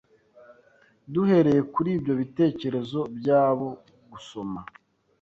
[1.13, 3.67] Duhereye kuri ibyo bitekerezo byabo
[4.11, 4.59] gusoma